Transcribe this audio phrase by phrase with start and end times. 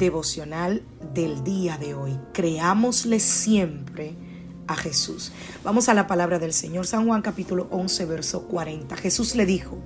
[0.00, 0.82] Devocional
[1.14, 2.18] del día de hoy.
[2.32, 4.16] Creámosle siempre
[4.66, 5.30] a Jesús.
[5.62, 8.96] Vamos a la palabra del Señor, San Juan capítulo 11, verso 40.
[8.96, 9.78] Jesús le dijo,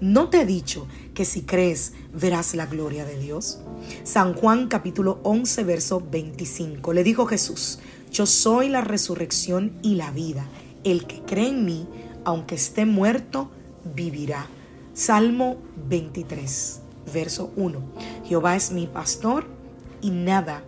[0.00, 3.60] ¿no te he dicho que si crees verás la gloria de Dios?
[4.02, 6.92] San Juan capítulo 11, verso 25.
[6.92, 7.78] Le dijo Jesús,
[8.10, 10.46] yo soy la resurrección y la vida.
[10.82, 11.86] El que cree en mí,
[12.24, 13.50] aunque esté muerto,
[13.94, 14.46] vivirá.
[14.94, 16.80] Salmo 23,
[17.12, 17.80] verso 1.
[18.24, 19.59] Jehová es mi pastor
[20.00, 20.62] y nada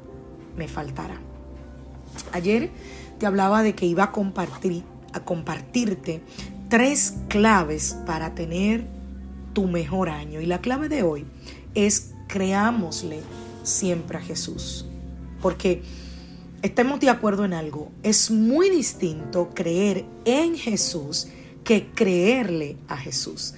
[0.57, 1.17] me faltará.
[2.33, 2.71] Ayer
[3.19, 6.23] te hablaba de que iba a compartir a compartirte
[6.69, 8.87] tres claves para tener
[9.53, 11.27] tu mejor año y la clave de hoy
[11.75, 13.21] es creámosle
[13.63, 14.87] siempre a Jesús.
[15.41, 15.83] Porque
[16.63, 21.29] estemos de acuerdo en algo, es muy distinto creer en Jesús
[21.65, 23.55] que creerle a Jesús.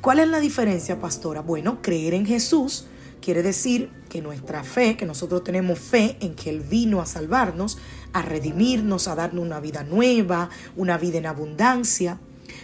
[0.00, 1.42] ¿Cuál es la diferencia, pastora?
[1.42, 2.86] Bueno, creer en Jesús
[3.26, 7.76] Quiere decir que nuestra fe, que nosotros tenemos fe en que Él vino a salvarnos,
[8.12, 12.20] a redimirnos, a darnos una vida nueva, una vida en abundancia.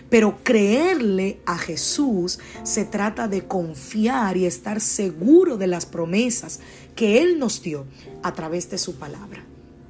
[0.08, 6.60] Pero creerle a Jesús se trata de confiar y estar seguro de las promesas
[6.94, 7.84] que Él nos dio
[8.22, 9.44] a través de su palabra.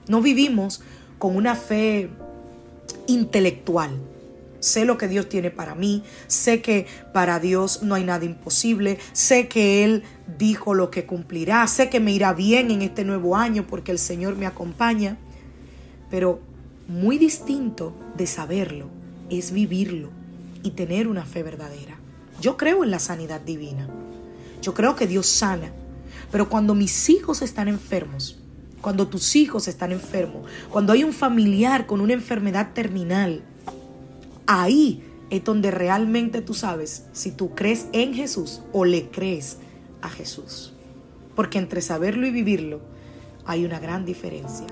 [0.09, 0.81] No vivimos
[1.19, 2.09] con una fe
[3.09, 3.91] intelectual,
[4.63, 8.99] sé lo que Dios tiene para mí, sé que para Dios no hay nada imposible,
[9.13, 10.05] sé que Él
[10.39, 13.99] dijo lo que cumplirá, sé que me irá bien en este nuevo año porque el
[13.99, 15.19] Señor me acompaña,
[16.11, 16.41] pero
[16.89, 18.89] muy distinto de saberlo
[19.31, 20.11] es vivirlo
[20.63, 21.99] y tener una fe verdadera.
[22.41, 23.89] Yo creo en la sanidad divina,
[24.63, 25.73] yo creo que Dios sana,
[26.31, 28.39] pero cuando mis hijos están enfermos,
[28.81, 33.43] cuando tus hijos están enfermos, cuando hay un familiar con una enfermedad terminal,
[34.55, 39.57] Ahí es donde realmente tú sabes si tú crees en Jesús o le crees
[40.03, 40.75] a Jesús.
[41.35, 42.83] Porque entre saberlo y vivirlo
[43.47, 44.67] hay una gran diferencia.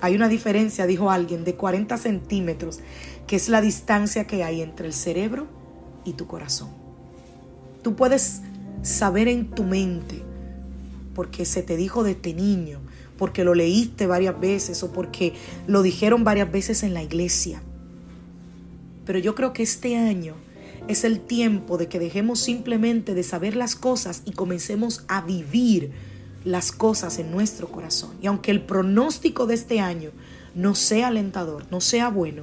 [0.00, 2.80] Hay una diferencia, dijo alguien, de 40 centímetros,
[3.28, 5.46] que es la distancia que hay entre el cerebro
[6.04, 6.70] y tu corazón.
[7.82, 8.42] Tú puedes
[8.82, 10.24] saber en tu mente,
[11.14, 12.80] porque se te dijo desde niño,
[13.16, 15.34] porque lo leíste varias veces o porque
[15.68, 17.62] lo dijeron varias veces en la iglesia.
[19.08, 20.34] Pero yo creo que este año
[20.86, 25.92] es el tiempo de que dejemos simplemente de saber las cosas y comencemos a vivir
[26.44, 28.10] las cosas en nuestro corazón.
[28.20, 30.10] Y aunque el pronóstico de este año
[30.54, 32.42] no sea alentador, no sea bueno,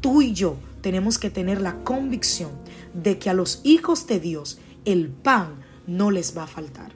[0.00, 2.50] tú y yo tenemos que tener la convicción
[2.92, 6.90] de que a los hijos de Dios el pan no les va a faltar.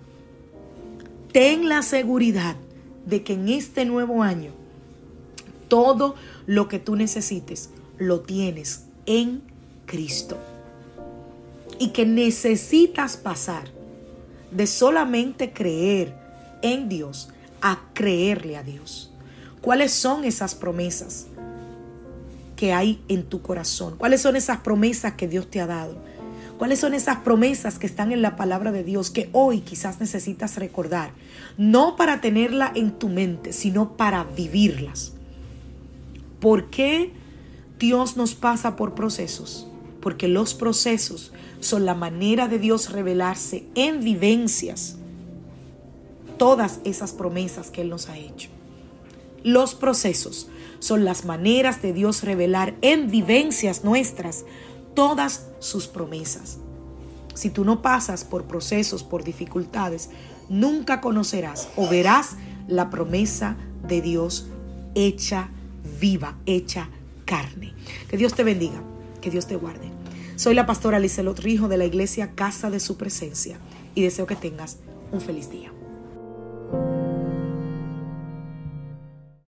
[1.31, 2.57] Ten la seguridad
[3.07, 4.51] de que en este nuevo año
[5.69, 9.43] todo lo que tú necesites lo tienes en
[9.87, 10.39] Cristo.
[11.79, 13.69] Y que necesitas pasar
[14.51, 16.15] de solamente creer
[16.63, 17.29] en Dios
[17.61, 19.11] a creerle a Dios.
[19.61, 21.27] ¿Cuáles son esas promesas
[22.57, 23.97] que hay en tu corazón?
[23.97, 25.97] ¿Cuáles son esas promesas que Dios te ha dado?
[26.59, 30.57] ¿Cuáles son esas promesas que están en la palabra de Dios que hoy quizás necesitas
[30.57, 31.11] recordar?
[31.59, 35.15] No para tenerla en tu mente, sino para vivirlas.
[36.41, 37.13] ¿Por qué
[37.85, 39.67] Dios nos pasa por procesos,
[40.01, 44.97] porque los procesos son la manera de Dios revelarse en vivencias
[46.39, 48.49] todas esas promesas que Él nos ha hecho.
[49.43, 50.49] Los procesos
[50.79, 54.47] son las maneras de Dios revelar en vivencias nuestras
[54.95, 56.57] todas sus promesas.
[57.35, 60.09] Si tú no pasas por procesos, por dificultades,
[60.49, 64.47] nunca conocerás o verás la promesa de Dios
[64.95, 65.51] hecha
[66.01, 66.89] viva, hecha
[67.25, 67.75] carne.
[68.09, 68.83] Que Dios te bendiga,
[69.21, 69.91] que Dios te guarde.
[70.37, 73.59] Soy la pastora Lizelot Rijo de la iglesia Casa de Su Presencia
[73.95, 74.79] y deseo que tengas
[75.13, 75.74] un feliz día.